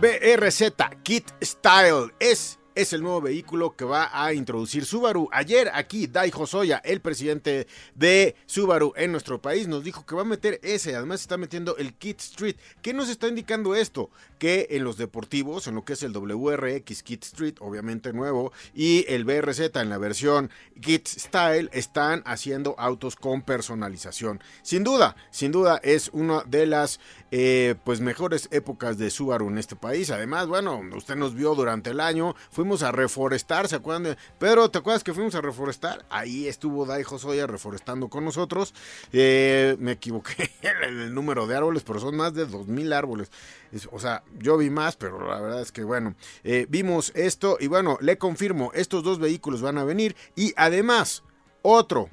[0.00, 0.72] BRZ
[1.02, 2.08] Kit Style.
[2.18, 5.28] Es es el nuevo vehículo que va a introducir Subaru.
[5.32, 10.22] Ayer aquí Dai Hosoya, el presidente de Subaru en nuestro país, nos dijo que va
[10.22, 12.56] a meter ese, además está metiendo el Kit Street.
[12.80, 14.08] ¿Qué nos está indicando esto?
[14.38, 19.04] Que en los deportivos, en lo que es el WRX Kit Street, obviamente nuevo, y
[19.08, 20.50] el BRZ en la versión
[20.80, 24.40] Kit Style, están haciendo autos con personalización.
[24.62, 26.98] Sin duda, sin duda es una de las
[27.30, 30.10] eh, pues mejores épocas de Subaru en este país.
[30.10, 34.04] Además, bueno, usted nos vio durante el año, fuimos a reforestar, ¿se acuerdan?
[34.04, 34.16] De...
[34.38, 36.04] Pedro, ¿te acuerdas que fuimos a reforestar?
[36.08, 38.72] Ahí estuvo Daijo Soya reforestando con nosotros.
[39.12, 43.30] Eh, me equivoqué en el número de árboles, pero son más de 2.000 árboles.
[43.90, 47.66] o sea, yo vi más, pero la verdad es que bueno, eh, vimos esto y
[47.66, 51.24] bueno, le confirmo, estos dos vehículos van a venir y además,
[51.62, 52.08] otro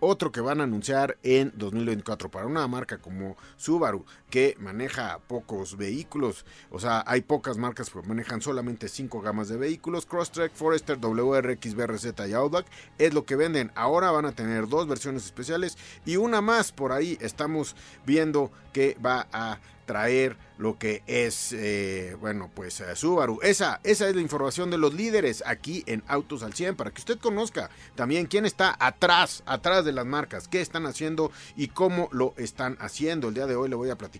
[0.00, 5.76] otro que van a anunciar en 2024 para una marca como Subaru que maneja pocos
[5.76, 10.98] vehículos, o sea, hay pocas marcas que manejan solamente 5 gamas de vehículos, Crosstrek, Forester,
[10.98, 12.66] WRX, BRZ y Outback
[12.98, 13.72] es lo que venden.
[13.74, 18.96] Ahora van a tener dos versiones especiales y una más por ahí estamos viendo que
[19.04, 19.58] va a
[19.90, 23.40] traer lo que es, eh, bueno, pues eh, Subaru.
[23.42, 27.00] Esa, esa es la información de los líderes aquí en Autos al 100 para que
[27.00, 32.08] usted conozca también quién está atrás, atrás de las marcas, qué están haciendo y cómo
[32.12, 33.28] lo están haciendo.
[33.28, 34.19] El día de hoy le voy a platicar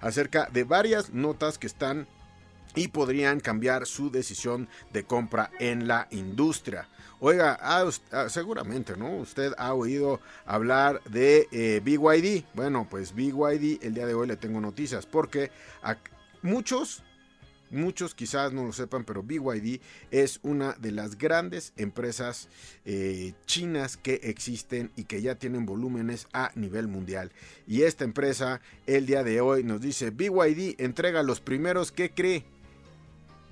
[0.00, 2.06] acerca de varias notas que están
[2.74, 6.88] y podrían cambiar su decisión de compra en la industria.
[7.18, 9.16] Oiga, ah, ah, seguramente, ¿no?
[9.16, 12.44] Usted ha oído hablar de eh, BYD.
[12.54, 15.50] Bueno, pues BYD el día de hoy le tengo noticias porque
[15.82, 15.96] a
[16.42, 17.02] muchos,
[17.70, 22.48] muchos quizás no lo sepan, pero BYD es una de las grandes empresas
[22.84, 27.32] eh, chinas que existen y que ya tienen volúmenes a nivel mundial.
[27.66, 32.44] Y esta empresa el día de hoy nos dice, BYD entrega los primeros que cree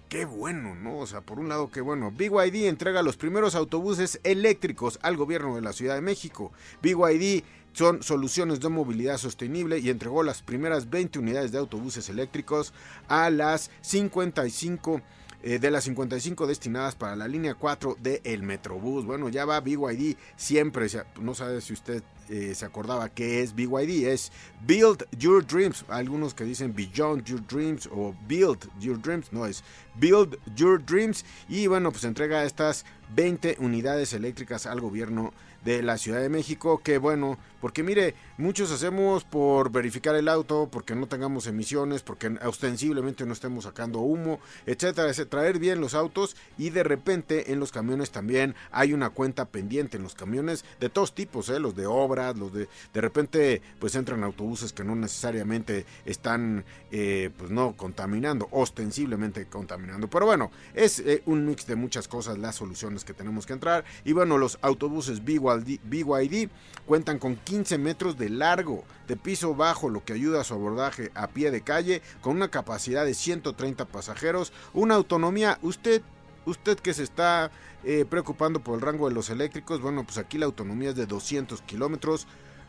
[0.09, 0.99] qué bueno, ¿no?
[0.99, 2.11] O sea, por un lado, qué bueno.
[2.11, 6.53] BYD entrega los primeros autobuses eléctricos al gobierno de la Ciudad de México.
[6.83, 7.45] BYD
[7.79, 12.75] son soluciones de movilidad sostenible y entregó las primeras 20 unidades de autobuses eléctricos
[13.07, 15.01] a las 55
[15.45, 19.05] eh, de las 55 destinadas para la línea 4 del el Metrobús.
[19.05, 20.89] Bueno, ya va BYD siempre,
[21.21, 24.33] no sabe si usted eh, se acordaba que es BYD, es
[24.67, 25.85] Build Your Dreams.
[25.89, 29.63] Algunos que dicen Beyond Your Dreams o Build Your Dreams, no es
[29.95, 31.25] Build Your Dreams.
[31.49, 32.85] Y bueno, pues entrega estas
[33.15, 35.33] 20 unidades eléctricas al gobierno
[35.65, 40.69] de la Ciudad de México, que bueno, porque mire, muchos hacemos por verificar el auto,
[40.71, 46.37] porque no tengamos emisiones, porque ostensiblemente no estemos sacando humo, etcétera, traer bien los autos
[46.57, 50.89] y de repente en los camiones también hay una cuenta pendiente en los camiones de
[50.89, 51.59] todos tipos, ¿eh?
[51.59, 57.31] los de obras, los de de repente pues entran autobuses que no necesariamente están eh,
[57.37, 62.57] pues no contaminando, ostensiblemente contaminando, pero bueno, es eh, un mix de muchas cosas las
[62.57, 63.85] soluciones que tenemos que entrar.
[64.05, 66.49] Y bueno, los autobuses BYD
[66.87, 71.11] cuentan con 15 metros de largo de piso bajo, lo que ayuda a su abordaje
[71.15, 76.03] a pie de calle, con una capacidad de 130 pasajeros, una autonomía, usted,
[76.45, 77.51] usted que se está
[77.85, 81.07] eh, preocupando por el rango de los eléctricos, bueno, pues aquí la autonomía es de
[81.07, 82.27] 200 kilómetros,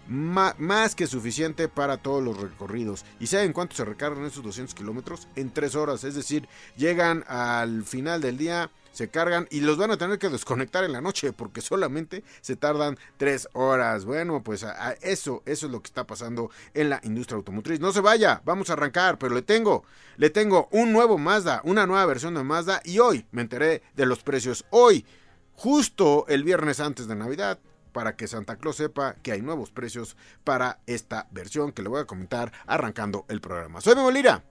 [0.09, 3.05] más que suficiente para todos los recorridos.
[3.19, 5.27] ¿Y saben cuánto se recargan esos 200 kilómetros?
[5.35, 9.91] En 3 horas, es decir, llegan al final del día se cargan y los van
[9.91, 14.05] a tener que desconectar en la noche porque solamente se tardan tres horas.
[14.05, 17.79] Bueno, pues a, eso, eso es lo que está pasando en la industria automotriz.
[17.79, 19.85] No se vaya, vamos a arrancar, pero le tengo,
[20.17, 24.05] le tengo un nuevo Mazda, una nueva versión de Mazda y hoy me enteré de
[24.05, 24.65] los precios.
[24.69, 25.05] Hoy,
[25.53, 27.59] justo el viernes antes de Navidad,
[27.91, 32.01] para que Santa Claus sepa que hay nuevos precios para esta versión que le voy
[32.01, 33.81] a comentar arrancando el programa.
[33.81, 34.43] Soy Memo Lira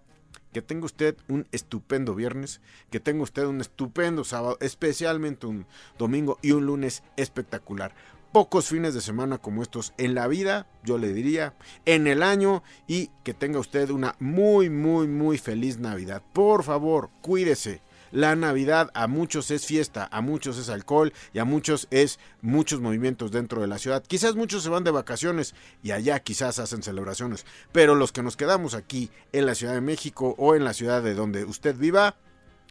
[0.53, 5.67] que tenga usted un estupendo viernes, que tenga usted un estupendo sábado, especialmente un
[5.99, 7.95] domingo y un lunes espectacular.
[8.33, 11.55] Pocos fines de semana como estos en la vida, yo le diría,
[11.87, 16.23] en el año y que tenga usted una muy, muy, muy feliz Navidad.
[16.33, 17.81] Por favor, cuídese,
[18.13, 22.81] la Navidad a muchos es fiesta, a muchos es alcohol y a muchos es muchos
[22.81, 24.03] movimientos dentro de la ciudad.
[24.07, 28.37] Quizás muchos se van de vacaciones y allá quizás hacen celebraciones, pero los que nos
[28.37, 32.17] quedamos aquí en la Ciudad de México o en la ciudad de donde usted viva,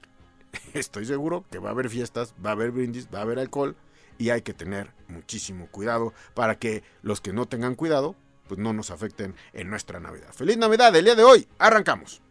[0.74, 3.76] estoy seguro que va a haber fiestas, va a haber brindis, va a haber alcohol
[4.18, 8.16] y hay que tener muchísimo cuidado para que los que no tengan cuidado
[8.48, 10.32] pues no nos afecten en nuestra Navidad.
[10.32, 12.22] Feliz Navidad, el día de hoy, arrancamos.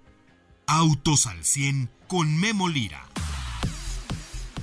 [0.68, 3.06] Autos al 100 con Memo Lira.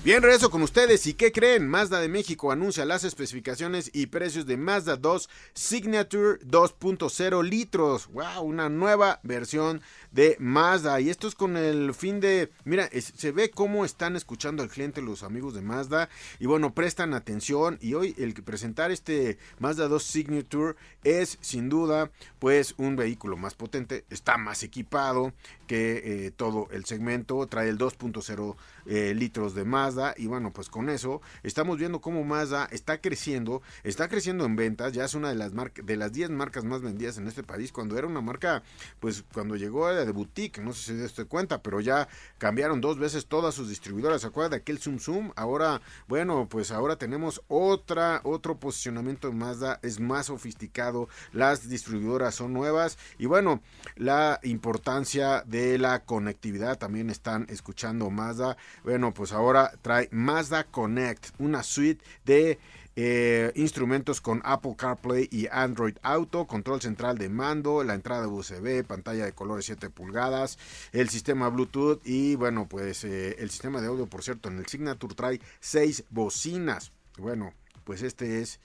[0.03, 1.07] Bien, regreso con ustedes.
[1.07, 1.65] ¿Y qué creen?
[1.65, 8.07] Mazda de México anuncia las especificaciones y precios de Mazda 2 Signature 2.0 litros.
[8.07, 8.41] ¡Wow!
[8.41, 10.99] Una nueva versión de Mazda.
[10.99, 12.51] Y esto es con el fin de.
[12.65, 16.09] Mira, se ve cómo están escuchando al cliente los amigos de Mazda.
[16.37, 17.77] Y bueno, prestan atención.
[17.79, 20.75] Y hoy el que presentar este Mazda 2 Signature
[21.05, 24.03] es sin duda, pues, un vehículo más potente.
[24.09, 25.31] Está más equipado
[25.65, 27.47] que eh, todo el segmento.
[27.47, 32.23] Trae el 2.0 eh, litros de Mazda y bueno, pues con eso estamos viendo cómo
[32.23, 36.13] Mazda está creciendo, está creciendo en ventas, ya es una de las marcas de las
[36.13, 38.63] 10 marcas más vendidas en este país cuando era una marca
[38.99, 42.07] pues cuando llegó era de boutique, no sé si se dio cuenta, pero ya
[42.37, 45.31] cambiaron dos veces todas sus distribuidoras, ¿se acuerda de aquel Zoom Zoom?
[45.35, 52.35] Ahora, bueno, pues ahora tenemos otra otro posicionamiento de Mazda, es más sofisticado, las distribuidoras
[52.35, 53.61] son nuevas y bueno,
[53.95, 58.57] la importancia de la conectividad también están escuchando Mazda.
[58.83, 62.59] Bueno, pues ahora trae Mazda Connect, una suite de
[62.95, 68.83] eh, instrumentos con Apple CarPlay y Android Auto, control central de mando, la entrada USB,
[68.85, 70.59] pantalla de colores 7 pulgadas,
[70.91, 74.67] el sistema Bluetooth y bueno, pues eh, el sistema de audio, por cierto, en el
[74.67, 76.91] Signature trae 6 bocinas.
[77.17, 77.53] Bueno,
[77.83, 78.59] pues este es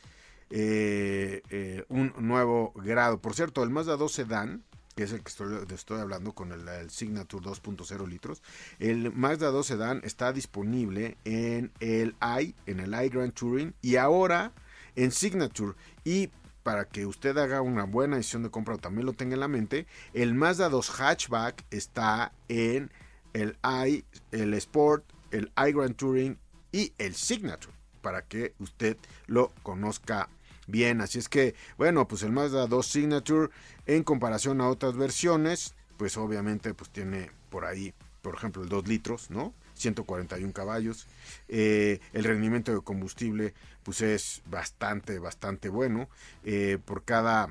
[0.51, 3.21] eh, un nuevo grado.
[3.21, 4.63] Por cierto, el Mazda 2 Sedan
[4.99, 8.43] que es el que estoy, hablando con el, Signature 2.0 litros.
[8.81, 13.95] El Mazda 2 Sedan está disponible en el i, en el i Grand Touring y
[13.95, 14.51] ahora
[14.97, 15.75] en Signature.
[16.03, 16.31] Y
[16.65, 19.47] para que usted haga una buena decisión de compra o también lo tenga en la
[19.47, 22.91] mente, el Mazda 2 Hatchback está en
[23.35, 23.57] el
[23.87, 26.37] i, el Sport, el i Grand Touring
[26.73, 27.73] y el Signature
[28.03, 28.97] para que usted
[29.29, 30.29] lo conozca
[30.69, 31.01] bien.
[31.01, 33.51] Así es que, bueno, pues el Mazda 2 Signature
[33.87, 37.93] en comparación a otras versiones, pues obviamente pues tiene por ahí,
[38.23, 39.53] por ejemplo, el 2 litros, ¿no?
[39.75, 41.07] 141 caballos.
[41.49, 46.09] Eh, el rendimiento de combustible pues es bastante, bastante bueno.
[46.45, 47.49] Eh, por cada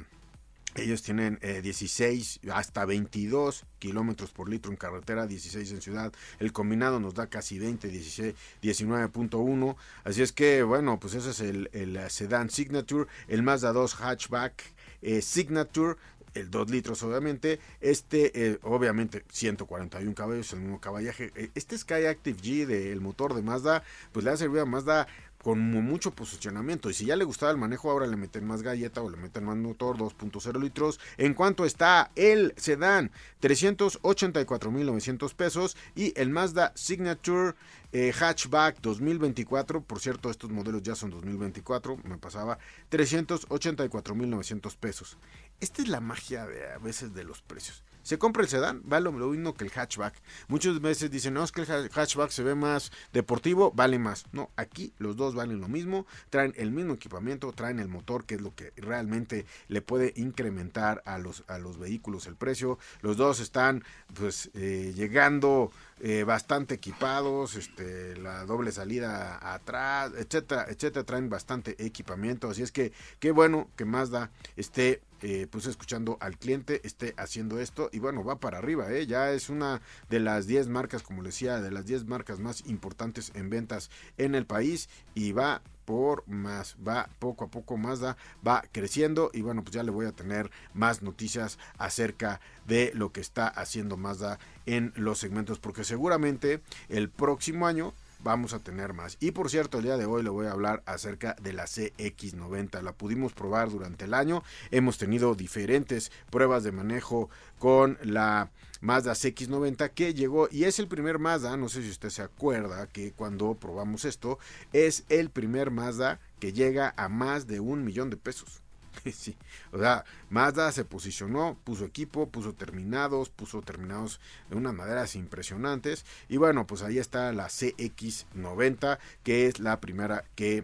[0.78, 6.14] ellos tienen 16 eh, hasta 22 kilómetros por litro en carretera, 16 en ciudad.
[6.40, 9.76] El combinado nos da casi 20, 19.1.
[10.04, 14.78] Así es que, bueno, pues ese es el, el sedán Signature, el Mazda 2 hatchback
[15.02, 15.96] eh, Signature.
[16.34, 17.60] El 2 litros, obviamente.
[17.82, 21.32] Este, eh, obviamente, 141 caballos, el mismo caballaje.
[21.56, 25.08] Este Sky Active G del motor de Mazda, pues le ha servido a Mazda
[25.48, 26.90] con mucho posicionamiento.
[26.90, 29.46] Y si ya le gustaba el manejo, ahora le meten más galleta o le meten
[29.46, 31.00] más motor, 2.0 litros.
[31.18, 35.78] En cuanto está el sedán, 384.900 pesos.
[35.96, 37.54] Y el Mazda Signature
[37.94, 39.80] eh, Hatchback 2024.
[39.82, 41.98] Por cierto, estos modelos ya son 2024.
[42.04, 42.60] Me pasaba
[42.92, 45.18] 384.900 pesos.
[45.60, 47.84] Esta es la magia de a veces de los precios.
[48.04, 50.14] Se compra el sedán, vale lo mismo que el hatchback.
[50.48, 54.28] Muchas veces dicen, no, es que el hatchback se ve más deportivo, vale más.
[54.32, 58.36] No, aquí los dos valen lo mismo, traen el mismo equipamiento, traen el motor, que
[58.36, 62.80] es lo que realmente le puede incrementar a los, a los vehículos el precio.
[63.02, 63.84] Los dos están
[64.14, 71.76] pues eh, llegando eh, bastante equipados, este, la doble salida atrás, etcétera, etcétera, traen bastante
[71.84, 72.50] equipamiento.
[72.50, 77.60] Así es que qué bueno que Mazda esté eh, pues escuchando al cliente, esté haciendo
[77.60, 77.90] esto.
[77.92, 79.08] Y bueno, va para arriba, ¿eh?
[79.08, 82.64] ya es una de las 10 marcas, como les decía, de las 10 marcas más
[82.68, 84.90] importantes en ventas en el país.
[85.16, 89.32] Y va por más, va poco a poco Mazda, va creciendo.
[89.34, 93.48] Y bueno, pues ya le voy a tener más noticias acerca de lo que está
[93.48, 97.94] haciendo Mazda en los segmentos, porque seguramente el próximo año
[98.24, 99.18] vamos a tener más.
[99.20, 102.82] Y por cierto, el día de hoy le voy a hablar acerca de la CX90.
[102.82, 104.44] La pudimos probar durante el año.
[104.72, 110.88] Hemos tenido diferentes pruebas de manejo con la Mazda CX90 que llegó y es el
[110.88, 114.38] primer Mazda, no sé si usted se acuerda que cuando probamos esto,
[114.72, 118.62] es el primer Mazda que llega a más de un millón de pesos.
[119.18, 119.36] Sí,
[119.72, 126.06] o sea, Mazda se posicionó, puso equipo, puso terminados, puso terminados de unas maderas impresionantes.
[126.30, 130.64] Y bueno, pues ahí está la CX90, que es la primera que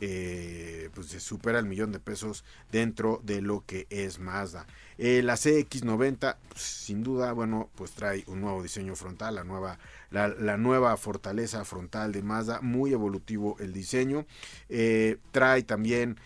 [0.00, 4.66] eh, pues se supera el millón de pesos dentro de lo que es Mazda.
[4.98, 9.78] Eh, la CX90, pues, sin duda, bueno, pues trae un nuevo diseño frontal, la nueva,
[10.10, 14.26] la, nueva fortaleza frontal de Mazda, muy evolutivo el diseño.
[14.68, 16.18] Eh, trae también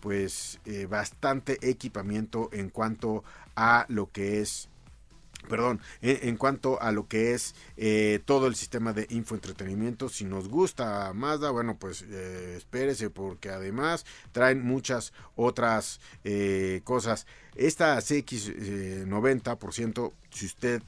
[0.00, 3.22] pues bastante equipamiento en cuanto
[3.54, 4.68] a lo que es
[5.48, 10.48] perdón, en, cuanto a lo que es eh, todo el sistema de infoentretenimiento, si nos
[10.48, 17.26] gusta Mazda, bueno, pues eh, espérese porque además traen muchas otras eh, cosas.
[17.54, 20.82] Esta CX90%, si usted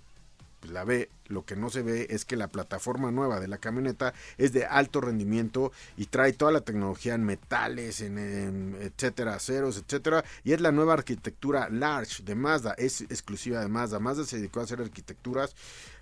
[0.60, 3.58] pues, la ve, lo que no se ve es que la plataforma nueva de la
[3.58, 9.78] camioneta es de alto rendimiento y trae toda la tecnología en metales, en, etcétera, aceros,
[9.78, 13.98] etcétera, y es la nueva arquitectura Large de Mazda, es exclusiva de Mazda.
[14.00, 15.54] Mazda se dedicó a hacer arquitecturas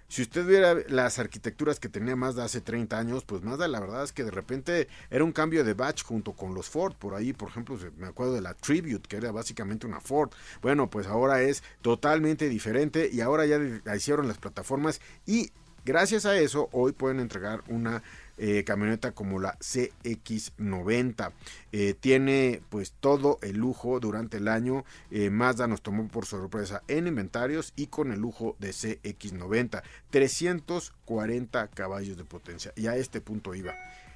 [0.09, 4.05] si usted viera las arquitecturas que tenía Mazda hace 30 años, pues Mazda la verdad
[4.05, 6.95] es que de repente era un cambio de batch junto con los Ford.
[6.95, 10.31] Por ahí, por ejemplo, me acuerdo de la Tribute, que era básicamente una Ford.
[10.62, 15.53] Bueno, pues ahora es totalmente diferente y ahora ya hicieron las plataformas y
[15.85, 18.03] gracias a eso hoy pueden entregar una
[18.40, 21.33] eh, camioneta como la CX90.
[21.73, 24.85] Eh, tiene pues todo el lujo durante el año.
[25.11, 29.83] Eh, Mazda nos tomó por sorpresa en inventarios y con el lujo de CX90.
[30.11, 32.73] 340 caballos de potencia.
[32.76, 33.75] Y a este punto iba.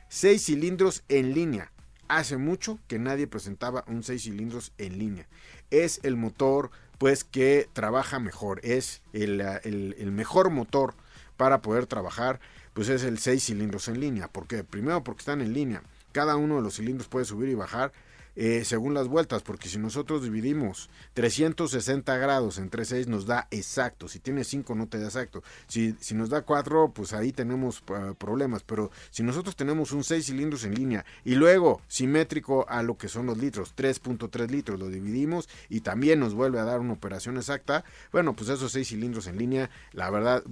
[0.09, 1.73] 6 cilindros en línea.
[2.07, 5.27] Hace mucho que nadie presentaba un 6 cilindros en línea.
[5.71, 8.61] Es el motor pues que trabaja mejor.
[8.63, 10.95] Es el, el mejor motor
[11.37, 12.39] para poder trabajar
[12.75, 14.29] pues es el 6 cilindros en línea.
[14.29, 14.65] ¿Por qué?
[14.65, 15.83] Primero porque están en línea.
[16.13, 17.93] Cada uno de los cilindros puede subir y bajar
[18.35, 24.09] eh, según las vueltas, porque si nosotros dividimos 360 grados entre 6 nos da exacto,
[24.09, 27.83] si tiene 5 no te da exacto, si, si nos da 4 pues ahí tenemos
[27.91, 32.83] uh, problemas, pero si nosotros tenemos un 6 cilindros en línea y luego simétrico a
[32.83, 36.81] lo que son los litros, 3.3 litros lo dividimos y también nos vuelve a dar
[36.81, 40.43] una operación exacta, bueno pues esos 6 cilindros en línea, la verdad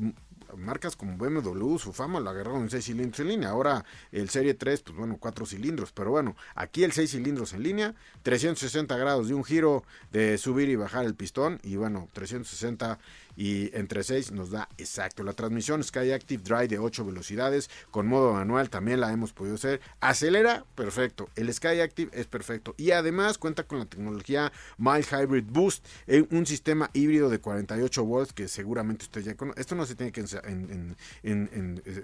[0.57, 3.51] marcas como BMW, su fama lo agarraron en 6 cilindros en línea.
[3.51, 5.93] Ahora el Serie 3, pues bueno, 4 cilindros.
[5.93, 10.69] Pero bueno, aquí el 6 cilindros en línea, 360 grados de un giro de subir
[10.69, 11.61] y bajar el pistón.
[11.63, 12.99] Y bueno, 360
[13.37, 15.23] y entre 6 nos da exacto.
[15.23, 19.57] La transmisión Sky Active Drive de 8 velocidades con modo manual también la hemos podido
[19.57, 19.81] hacer.
[20.01, 21.29] Acelera, perfecto.
[21.37, 22.75] El Sky Active es perfecto.
[22.77, 28.05] Y además cuenta con la tecnología Mild Hybrid Boost, eh, un sistema híbrido de 48
[28.05, 29.61] volts que seguramente usted ya conoce.
[29.61, 30.25] Esto no se tiene que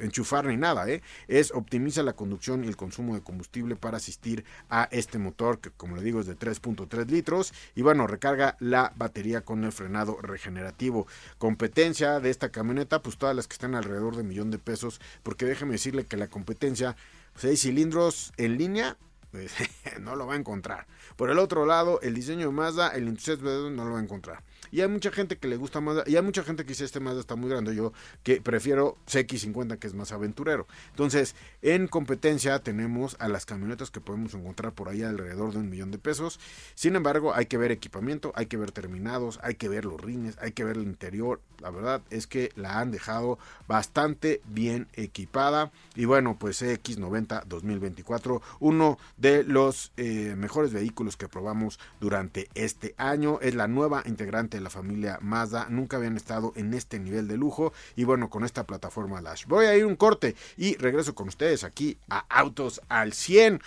[0.01, 1.03] enchufar ni nada, ¿eh?
[1.29, 5.71] Es optimiza la conducción y el consumo de combustible para asistir a este motor que
[5.71, 10.21] como le digo es de 3.3 litros y bueno, recarga la batería con el frenado
[10.21, 11.07] regenerativo
[11.39, 15.45] competencia de esta camioneta, pues todas las que están alrededor de millón de pesos, porque
[15.45, 16.97] déjeme decirle que la competencia,
[17.37, 18.97] seis cilindros en línea,
[19.37, 19.53] pues,
[20.01, 20.87] no lo va a encontrar.
[21.17, 24.43] Por el otro lado, el diseño de Mazda, el entusiasmo no lo va a encontrar.
[24.71, 27.01] Y hay mucha gente que le gusta Mazda, y hay mucha gente que dice este
[27.01, 30.67] Mazda está muy grande, yo que prefiero CX50 que es más aventurero.
[30.91, 35.69] Entonces, en competencia tenemos a las camionetas que podemos encontrar por ahí alrededor de un
[35.69, 36.41] millón de pesos.
[36.75, 40.37] Sin embargo, hay que ver equipamiento, hay que ver terminados, hay que ver los rines,
[40.41, 41.41] hay que ver el interior.
[41.61, 43.39] La verdad es que la han dejado
[43.69, 45.71] bastante bien equipada.
[45.95, 52.95] Y bueno, pues CX90 2024, uno de los eh, mejores vehículos que probamos durante este
[52.97, 53.39] año.
[53.41, 55.67] Es la nueva integrante de la familia Mazda.
[55.69, 57.73] Nunca habían estado en este nivel de lujo.
[57.97, 59.47] Y bueno, con esta plataforma Lash.
[59.47, 63.61] Voy a ir un corte y regreso con ustedes aquí a Autos al 100.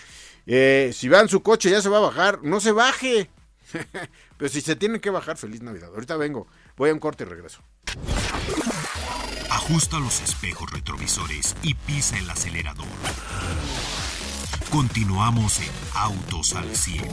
[0.46, 3.30] Eh, si van su coche ya se va a bajar, no se baje.
[4.38, 5.89] Pero si se tiene que bajar, feliz Navidad.
[5.94, 6.48] Ahorita vengo,
[6.78, 7.62] voy a un corte y regreso.
[9.50, 12.88] Ajusta los espejos retrovisores y pisa el acelerador.
[14.72, 17.04] Continuamos en Autos al 100.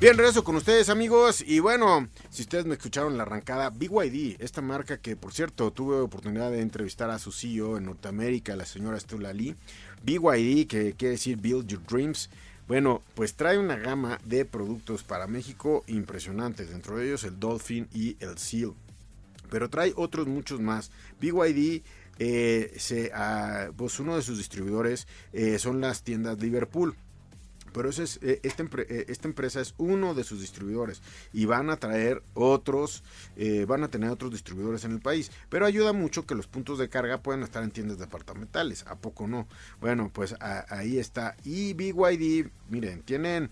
[0.00, 1.42] Bien, regreso con ustedes amigos.
[1.44, 5.96] Y bueno, si ustedes me escucharon la arrancada, BYD, esta marca que por cierto tuve
[5.96, 9.56] oportunidad de entrevistar a su CEO en Norteamérica, la señora Stella Lee,
[10.04, 12.30] BYD que quiere decir Build Your Dreams,
[12.68, 17.88] bueno, pues trae una gama de productos para México impresionantes, dentro de ellos el Dolphin
[17.92, 18.74] y el Seal,
[19.50, 20.92] pero trae otros muchos más.
[21.20, 21.82] BYD
[22.22, 26.94] eh, se, ah, pues uno de sus distribuidores eh, son las tiendas Liverpool.
[27.72, 28.64] Pero ese es, eh, esta,
[29.08, 31.00] esta, empresa es uno de sus distribuidores
[31.32, 33.04] y van a traer otros,
[33.66, 35.30] van a tener otros distribuidores en el país.
[35.48, 38.84] Pero ayuda mucho que los puntos de carga puedan estar en tiendas departamentales.
[38.86, 39.46] ¿A poco no?
[39.80, 41.36] Bueno, pues ahí está.
[41.44, 43.50] Y BYD, miren, tienen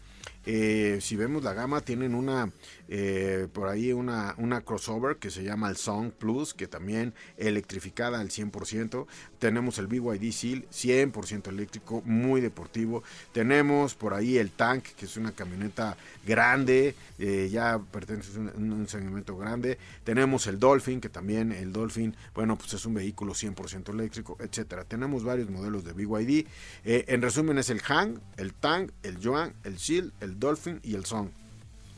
[0.51, 2.51] eh, si vemos la gama, tienen una
[2.91, 8.19] eh, por ahí una, una crossover que se llama el Song Plus, que también electrificada
[8.19, 9.07] al 100%.
[9.39, 13.03] Tenemos el BYD Seal, 100% eléctrico, muy deportivo.
[13.33, 18.89] Tenemos por ahí el Tank, que es una camioneta grande, eh, ya pertenece a un,
[18.89, 19.77] segmento grande.
[20.03, 24.85] Tenemos el Dolphin, que también el Dolphin, bueno, pues es un vehículo 100% eléctrico, etcétera.
[24.85, 26.47] Tenemos varios modelos de BYD.
[26.85, 31.05] En resumen es el Hang, el Tank, el Yuan, el Seal, el Dolphin y el
[31.05, 31.31] Song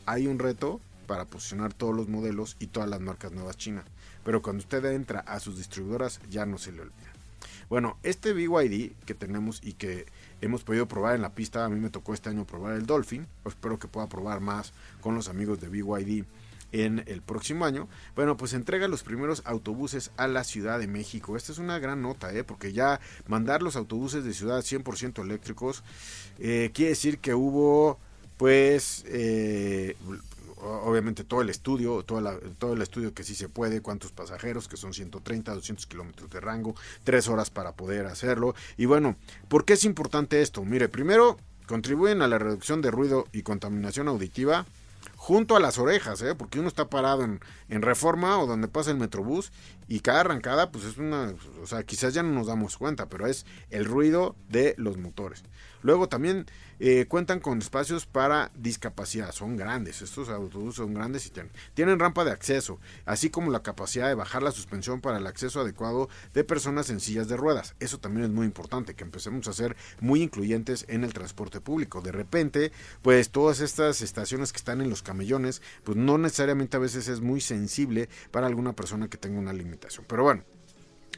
[0.05, 3.85] hay un reto para posicionar todos los modelos y todas las marcas nuevas chinas.
[4.23, 7.11] Pero cuando usted entra a sus distribuidoras ya no se le olvida.
[7.69, 10.05] Bueno, este BYD que tenemos y que
[10.41, 13.27] hemos podido probar en la pista, a mí me tocó este año probar el Dolphin,
[13.45, 16.25] espero que pueda probar más con los amigos de BYD
[16.71, 17.87] en el próximo año.
[18.15, 21.35] Bueno, pues entrega los primeros autobuses a la Ciudad de México.
[21.35, 22.43] Esta es una gran nota, ¿eh?
[22.43, 25.83] porque ya mandar los autobuses de ciudad 100% eléctricos
[26.39, 27.99] eh, quiere decir que hubo
[28.41, 29.95] pues eh,
[30.57, 34.95] obviamente todo el estudio, todo el estudio que sí se puede, cuántos pasajeros, que son
[34.95, 38.55] 130, 200 kilómetros de rango, tres horas para poder hacerlo.
[38.77, 39.15] Y bueno,
[39.47, 40.65] ¿por qué es importante esto?
[40.65, 44.65] Mire, primero, contribuyen a la reducción de ruido y contaminación auditiva
[45.21, 46.33] junto a las orejas, ¿eh?
[46.33, 49.51] porque uno está parado en, reforma o donde pasa el metrobús
[49.87, 53.27] y cada arrancada, pues es una, o sea, quizás ya no nos damos cuenta, pero
[53.27, 55.43] es el ruido de los motores.
[55.83, 56.47] Luego también
[56.79, 61.99] eh, cuentan con espacios para discapacidad, son grandes, estos autobuses son grandes y tienen, tienen
[61.99, 66.09] rampa de acceso, así como la capacidad de bajar la suspensión para el acceso adecuado
[66.33, 67.75] de personas en sillas de ruedas.
[67.79, 72.01] Eso también es muy importante, que empecemos a ser muy incluyentes en el transporte público.
[72.01, 76.79] De repente, pues todas estas estaciones que están en los camellones, pues no necesariamente a
[76.79, 80.05] veces es muy sensible para alguna persona que tenga una limitación.
[80.07, 80.43] Pero bueno,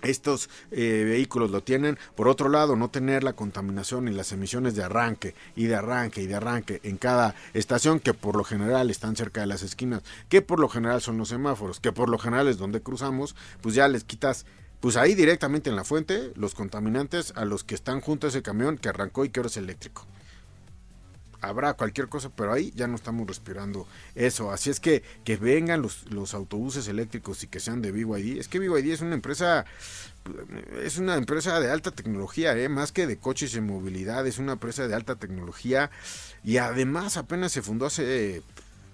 [0.02, 2.00] estos eh, vehículos lo tienen.
[2.16, 6.24] Por otro lado, no tener la contaminación y las emisiones de arranque y de arranque
[6.24, 10.02] y de arranque en cada estación, que por lo general están cerca de las esquinas,
[10.28, 13.76] que por lo general son los semáforos, que por lo general es donde cruzamos, pues
[13.76, 14.48] ya les quitas
[14.80, 18.42] pues ahí directamente en la fuente los contaminantes a los que están junto a ese
[18.42, 20.06] camión que arrancó y que ahora es eléctrico
[21.44, 24.52] habrá cualquier cosa, pero ahí ya no estamos respirando eso.
[24.52, 28.40] Así es que que vengan los, los autobuses eléctricos y que sean de BYD.
[28.40, 29.66] Es que BYD es una empresa
[30.82, 32.70] es una empresa de alta tecnología, ¿eh?
[32.70, 35.92] más que de coches y movilidad, es una empresa de alta tecnología
[36.46, 38.42] y además apenas se fundó hace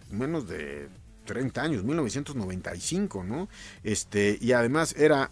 [0.09, 0.89] menos de
[1.25, 3.47] 30 años, 1995, ¿no?
[3.83, 5.29] Este, y además era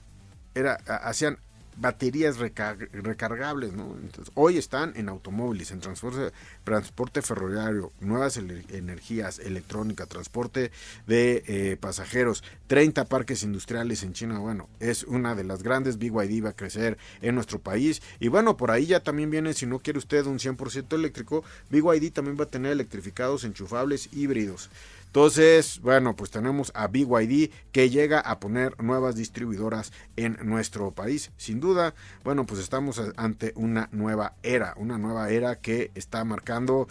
[0.53, 1.39] era hacían
[1.79, 3.95] baterías recargables, ¿no?
[4.01, 10.71] Entonces, hoy están en automóviles, en transporte, ferroviario, nuevas energías, electrónica, transporte
[11.05, 16.43] de eh, pasajeros, 30 parques industriales en China, bueno, es una de las grandes, BYD
[16.43, 19.79] va a crecer en nuestro país, y bueno, por ahí ya también viene, si no
[19.79, 24.69] quiere usted un 100% eléctrico, BYD también va a tener electrificados enchufables híbridos.
[25.07, 31.31] Entonces, bueno, pues tenemos a BYD que llega a poner nuevas distribuidoras en nuestro país.
[31.37, 36.87] Sin duda, bueno, pues estamos ante una nueva era, una nueva era que está marcando,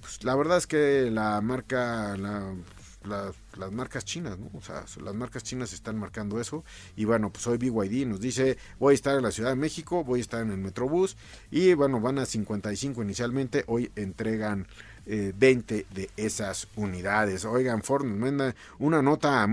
[0.00, 4.50] pues la verdad es que la marca, las marcas chinas, ¿no?
[4.54, 6.64] O sea, las marcas chinas están marcando eso.
[6.96, 10.04] Y bueno, pues hoy BYD nos dice, voy a estar en la Ciudad de México,
[10.04, 11.16] voy a estar en el Metrobús.
[11.50, 14.66] Y bueno, van a 55 inicialmente, hoy entregan
[15.08, 17.44] 20 eh, de esas unidades.
[17.44, 19.48] Oigan, Ford manda una nota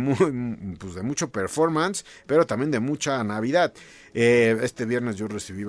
[0.77, 3.73] pues de mucho performance, pero también de mucha Navidad.
[4.13, 5.65] Eh, este viernes yo recibí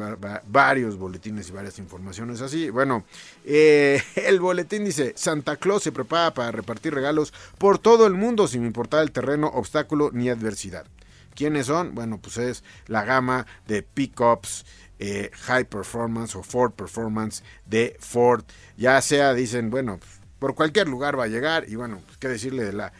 [0.46, 2.70] varios boletines y varias informaciones así.
[2.70, 3.04] Bueno,
[3.44, 8.46] eh, el boletín dice, Santa Claus se prepara para repartir regalos por todo el mundo
[8.48, 10.86] sin importar el terreno, obstáculo ni adversidad.
[11.34, 11.94] ¿Quiénes son?
[11.94, 14.64] Bueno, pues es la gama de pickups
[14.98, 18.44] eh, high Performance o Ford Performance de Ford.
[18.76, 20.00] Ya sea, dicen, bueno,
[20.38, 21.68] por cualquier lugar va a llegar.
[21.68, 22.92] Y bueno, pues, qué decirle de la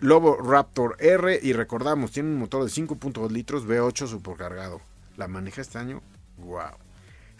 [0.00, 1.38] Lobo Raptor R.
[1.42, 4.80] Y recordamos, tiene un motor de 5.2 litros V8 supercargado.
[5.16, 6.02] La maneja este año.
[6.38, 6.89] ¡Wow!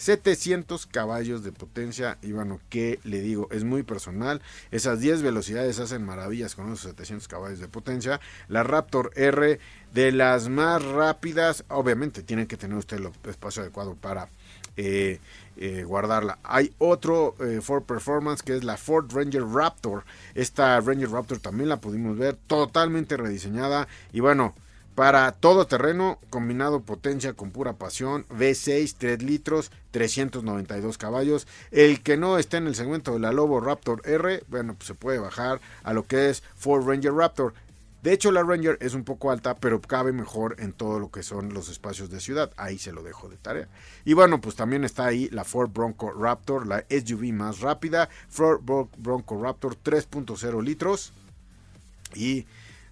[0.00, 3.48] 700 caballos de potencia y bueno, ¿qué le digo?
[3.50, 4.40] Es muy personal.
[4.70, 8.18] Esas 10 velocidades hacen maravillas con esos 700 caballos de potencia.
[8.48, 9.60] La Raptor R
[9.92, 14.30] de las más rápidas, obviamente tiene que tener usted el espacio adecuado para
[14.78, 15.18] eh,
[15.58, 16.38] eh, guardarla.
[16.44, 20.04] Hay otro eh, Ford Performance que es la Ford Ranger Raptor.
[20.34, 24.54] Esta Ranger Raptor también la pudimos ver totalmente rediseñada y bueno,
[25.00, 31.46] para todo terreno, combinado potencia con pura pasión, V6, 3 litros, 392 caballos.
[31.70, 34.94] El que no esté en el segmento de la Lobo Raptor R, bueno, pues se
[34.94, 37.54] puede bajar a lo que es Ford Ranger Raptor.
[38.02, 41.22] De hecho, la Ranger es un poco alta, pero cabe mejor en todo lo que
[41.22, 42.52] son los espacios de ciudad.
[42.58, 43.68] Ahí se lo dejo de tarea.
[44.04, 48.10] Y bueno, pues también está ahí la Ford Bronco Raptor, la SUV más rápida.
[48.28, 48.60] Ford
[48.98, 51.14] Bronco Raptor 3.0 litros.
[52.14, 52.44] Y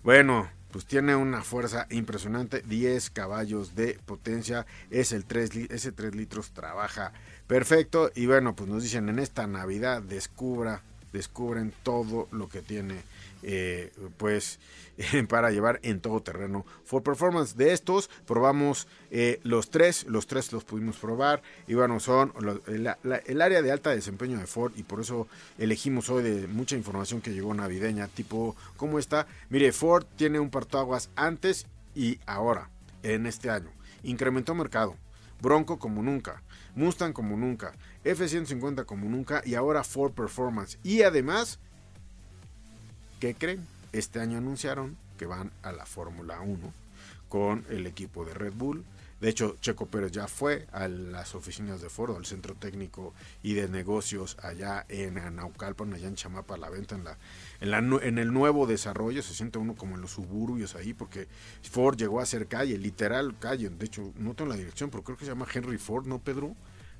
[0.02, 6.14] bueno, pues tiene una fuerza impresionante, 10 caballos de potencia, es el 3, ese 3
[6.14, 7.12] litros trabaja
[7.46, 13.02] perfecto y bueno, pues nos dicen en esta Navidad descubra, descubren todo lo que tiene
[13.42, 14.58] eh, pues
[15.28, 16.64] para llevar en todo terreno.
[16.84, 21.42] For performance de estos probamos eh, los tres los tres los pudimos probar.
[21.66, 22.32] Y bueno son
[22.66, 27.20] el área de alta desempeño de Ford y por eso elegimos hoy de mucha información
[27.20, 32.70] que llegó navideña tipo cómo está mire Ford tiene un partoaguas antes y ahora
[33.02, 33.70] en este año.
[34.02, 34.96] Incrementó mercado
[35.40, 36.42] Bronco como nunca
[36.74, 37.72] Mustang como nunca
[38.04, 41.58] F150 como nunca y ahora Ford Performance y además
[43.20, 43.66] ¿Qué creen?
[43.92, 46.72] Este año anunciaron que van a la Fórmula 1
[47.28, 48.84] con el equipo de Red Bull.
[49.20, 53.54] De hecho, Checo Pérez ya fue a las oficinas de Ford, al centro técnico y
[53.54, 57.18] de negocios allá en Naucalpan, allá en Chamapa, a la venta en, la,
[57.60, 59.22] en, la, en el nuevo desarrollo.
[59.22, 61.26] Se siente uno como en los suburbios ahí, porque
[61.62, 63.70] Ford llegó a ser calle, literal calle.
[63.70, 66.54] De hecho, no tengo la dirección, pero creo que se llama Henry Ford, ¿no, Pedro?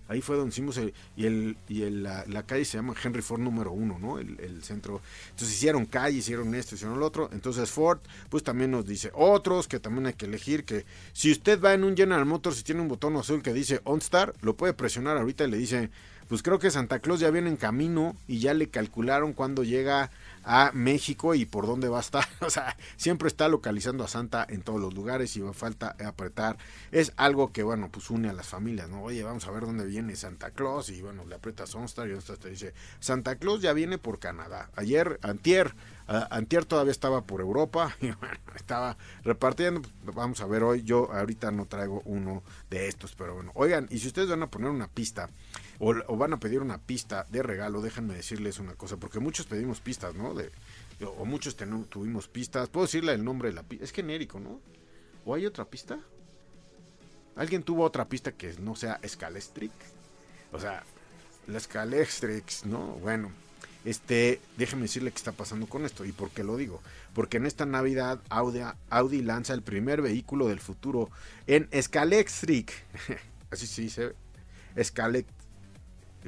[0.09, 3.41] Ahí fue donde hicimos el, y, el, y el, la, calle se llama Henry Ford
[3.41, 4.19] número uno, ¿no?
[4.19, 5.01] El, centro.
[5.31, 7.29] Entonces hicieron calle, hicieron esto, hicieron lo otro.
[7.33, 10.65] Entonces Ford, pues también nos dice otros que también hay que elegir.
[10.65, 13.81] Que si usted va en un General Motors y tiene un botón azul que dice
[13.85, 15.91] OnStar, lo puede presionar ahorita y le dice,
[16.29, 20.11] pues creo que Santa Claus ya viene en camino y ya le calcularon cuando llega
[20.45, 22.27] a México y por dónde va a estar.
[22.41, 26.57] O sea, siempre está localizando a Santa en todos los lugares y va falta apretar.
[26.93, 29.03] Es algo que, bueno, pues une a las familias, ¿no?
[29.03, 32.39] Oye, vamos a ver dónde viene Santa Claus y, bueno, le aprietas OnStar y OnStar
[32.39, 34.71] te dice, Santa Claus ya viene por Canadá.
[34.77, 35.75] Ayer, antier,
[36.09, 39.83] antier todavía estaba por Europa y, bueno, estaba repartiendo.
[40.03, 43.53] Vamos a ver hoy, yo ahorita no traigo uno de estos, pero bueno.
[43.55, 45.31] Oigan, y si ustedes van a poner una pista
[45.79, 49.81] o, van a pedir una pista de regalo, déjenme decirles una cosa, porque muchos pedimos
[49.81, 50.35] pistas, ¿no?
[50.35, 50.51] De,
[51.05, 51.57] o muchos
[51.89, 52.69] tuvimos pistas.
[52.69, 53.85] Puedo decirle el nombre de la pista.
[53.85, 54.61] Es genérico, ¿no?
[55.25, 55.99] ¿O hay otra pista?
[57.37, 59.71] ¿Alguien tuvo otra pista que no sea Scalestric?
[60.53, 60.83] O sea,
[61.47, 62.95] la Scalestrix, ¿no?
[62.95, 63.31] Bueno,
[63.85, 66.83] este, déjenme decirle qué está pasando con esto y por qué lo digo.
[67.15, 68.61] Porque en esta Navidad Audi,
[68.91, 71.11] Audi lanza el primer vehículo del futuro
[71.47, 72.73] en Scalextric.
[73.51, 74.13] Así se dice.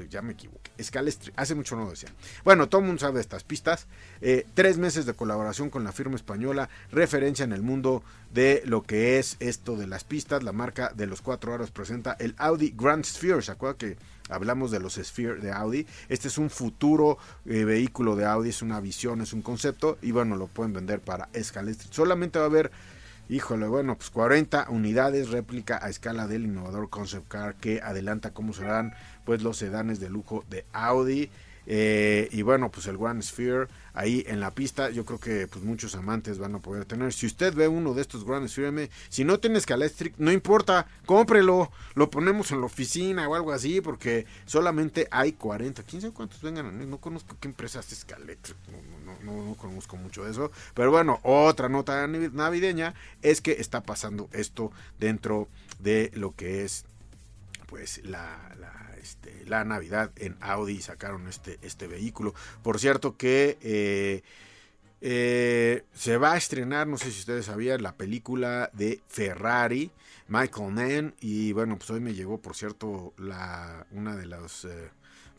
[0.09, 0.71] Ya me equivoqué.
[0.83, 2.11] Scalestri, hace mucho no lo decía.
[2.45, 3.87] Bueno, todo el mundo sabe de estas pistas.
[4.21, 8.83] Eh, tres meses de colaboración con la firma española, referencia en el mundo de lo
[8.83, 10.43] que es esto de las pistas.
[10.43, 13.43] La marca de los cuatro aros presenta el Audi Grand Sphere.
[13.43, 13.97] ¿Se acuerdan que
[14.29, 15.87] hablamos de los Sphere de Audi?
[16.09, 19.99] Este es un futuro eh, vehículo de Audi, es una visión, es un concepto.
[20.03, 21.89] Y bueno, lo pueden vender para Scalestri.
[21.91, 22.71] Solamente va a haber
[23.31, 28.53] Híjole, bueno, pues 40 unidades réplica a escala del innovador concept car que adelanta cómo
[28.53, 28.93] serán
[29.25, 31.31] pues los sedanes de lujo de Audi.
[31.67, 35.65] Eh, y bueno, pues el Grand Sphere ahí en la pista, yo creo que pues
[35.65, 37.13] muchos amantes van a poder tener.
[37.13, 41.71] Si usted ve uno de estos Grand Sphere, si no tiene Scalestric, no importa, cómprelo,
[41.95, 46.89] lo ponemos en la oficina o algo así, porque solamente hay 40, 15 cuántos vengan,
[46.89, 50.51] no conozco qué empresa hace Scalestric, no, no, no, conozco mucho de eso.
[50.75, 56.85] Pero bueno, otra nota navideña es que está pasando esto dentro de lo que es
[57.71, 62.35] pues la, la, este, la Navidad en Audi sacaron este, este vehículo.
[62.63, 64.23] Por cierto que eh,
[65.01, 69.93] eh, se va a estrenar, no sé si ustedes sabían, la película de Ferrari,
[70.27, 71.15] Michael Mann.
[71.21, 74.65] Y bueno, pues hoy me llegó, por cierto, la, una de las...
[74.65, 74.91] Eh,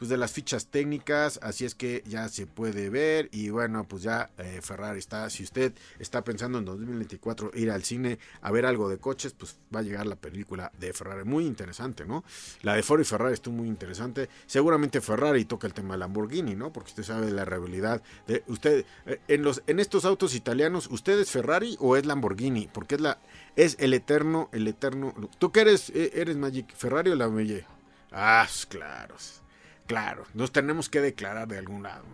[0.02, 4.02] pues de las fichas técnicas, así es que ya se puede ver y bueno, pues
[4.02, 8.66] ya eh, Ferrari está, si usted está pensando en 2024 ir al cine a ver
[8.66, 12.24] algo de coches, pues va a llegar la película de Ferrari, muy interesante, ¿no?
[12.64, 16.56] La de Ford y Ferrari estuvo muy interesante, seguramente Ferrari toca el tema de Lamborghini,
[16.56, 16.74] ¿no?
[16.74, 18.02] Porque usted sabe la realidad
[18.48, 22.68] usted eh, en los en estos autos italianos, ¿usted es Ferrari o es Lamborghini?
[22.74, 23.20] Porque es la
[23.56, 25.14] es el eterno, el eterno.
[25.38, 25.92] ¿Tú qué eres?
[25.92, 27.62] Eh, ¿Eres Magic Ferrari o Lamborghini?
[28.12, 29.42] Ah, pues
[29.92, 30.24] claro.
[30.34, 32.06] Nos tenemos que declarar de algún lado.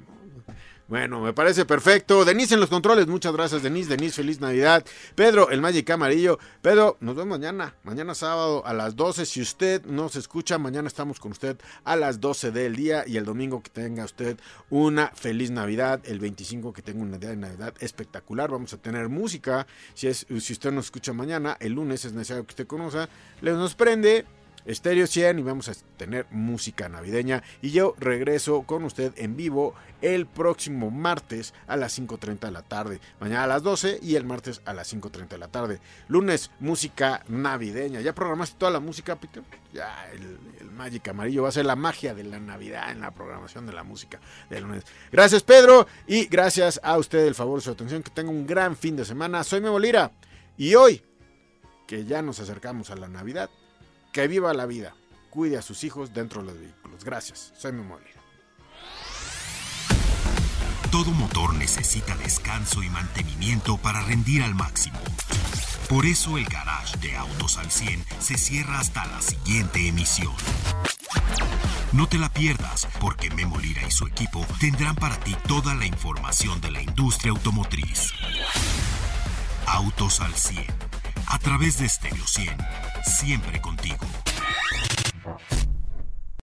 [0.87, 2.23] Bueno, me parece perfecto.
[2.23, 3.89] Denise en los controles, muchas gracias, Denise.
[3.89, 4.85] Denise, feliz Navidad.
[5.15, 6.39] Pedro, el Magic Amarillo.
[6.61, 9.25] Pedro, nos vemos mañana, mañana sábado a las 12.
[9.25, 13.25] Si usted nos escucha, mañana estamos con usted a las 12 del día y el
[13.25, 15.99] domingo que tenga usted una feliz Navidad.
[16.05, 18.49] El 25 que tenga una día de Navidad espectacular.
[18.49, 19.67] Vamos a tener música.
[19.93, 23.09] Si, es, si usted nos escucha mañana, el lunes es necesario que usted conozca.
[23.41, 24.25] Le nos prende
[24.67, 27.43] Stereo 100 y vamos a tener música navideña.
[27.61, 32.61] Y yo regreso con usted en vivo el próximo martes a las 5.30 de la
[32.61, 32.99] tarde.
[33.19, 35.79] Mañana a las 12 y el martes a las 5.30 de la tarde.
[36.07, 38.01] Lunes, música navideña.
[38.01, 39.43] ¿Ya programaste toda la música, Peter?
[39.73, 40.37] Ya, el,
[40.77, 43.83] Magic Amarillo va a ser la magia de la Navidad en la programación de la
[43.83, 44.83] música del lunes.
[45.11, 45.87] Gracias, Pedro.
[46.05, 48.03] Y gracias a usted el favor de su atención.
[48.03, 49.43] Que tenga un gran fin de semana.
[49.43, 50.11] Soy Memo Lira.
[50.55, 51.03] Y hoy,
[51.87, 53.49] que ya nos acercamos a la Navidad,
[54.17, 54.95] que viva la vida.
[55.29, 57.03] Cuide a sus hijos dentro de los vehículos.
[57.03, 57.53] Gracias.
[57.55, 58.19] Soy Memo Lira.
[60.89, 64.97] Todo motor necesita descanso y mantenimiento para rendir al máximo.
[65.87, 70.33] Por eso el garage de Autos al 100 se cierra hasta la siguiente emisión.
[71.91, 75.85] No te la pierdas, porque Memo Lira y su equipo tendrán para ti toda la
[75.85, 78.13] información de la industria automotriz.
[79.67, 80.65] Autos al 100,
[81.27, 82.57] a través de Stereo 100,
[83.03, 83.97] siempre contigo.